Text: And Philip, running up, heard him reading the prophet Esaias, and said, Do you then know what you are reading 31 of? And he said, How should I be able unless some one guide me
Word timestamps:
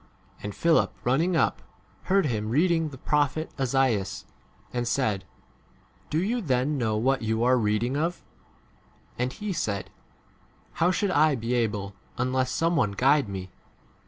And 0.41 0.55
Philip, 0.55 0.91
running 1.03 1.35
up, 1.35 1.61
heard 2.05 2.25
him 2.25 2.49
reading 2.49 2.89
the 2.89 2.97
prophet 2.97 3.51
Esaias, 3.59 4.25
and 4.73 4.87
said, 4.87 5.25
Do 6.09 6.17
you 6.17 6.41
then 6.41 6.75
know 6.75 6.97
what 6.97 7.21
you 7.21 7.43
are 7.43 7.55
reading 7.55 7.93
31 7.93 8.05
of? 8.07 8.23
And 9.19 9.31
he 9.31 9.53
said, 9.53 9.91
How 10.81 10.89
should 10.89 11.11
I 11.11 11.35
be 11.35 11.53
able 11.53 11.93
unless 12.17 12.49
some 12.49 12.75
one 12.75 12.93
guide 12.93 13.29
me 13.29 13.51